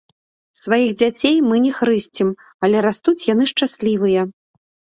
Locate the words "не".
1.67-1.73